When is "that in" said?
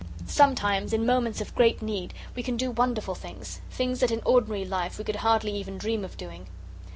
3.99-4.23